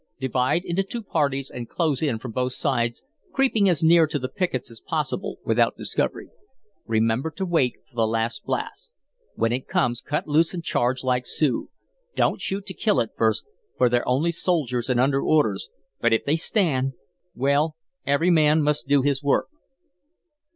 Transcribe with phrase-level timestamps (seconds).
[0.19, 4.27] Divide into two parties and close in from both sides, creeping as near to the
[4.29, 6.29] pickets as possible without discovery.
[6.87, 8.93] Remember to wait for the last blast.
[9.35, 11.69] When it comes, cut loose and charge like Sioux.
[12.15, 13.45] Don't shoot to kill at first,
[13.77, 15.69] for they're only soldiers and under orders,
[15.99, 16.93] but if they stand
[17.35, 19.49] well, every man must do his work."